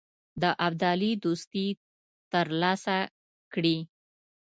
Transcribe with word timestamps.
د 0.41 0.43
ابدالي 0.67 1.11
دوستي 1.23 1.67
تر 2.31 2.47
لاسه 2.61 2.97
کړي. 3.53 3.77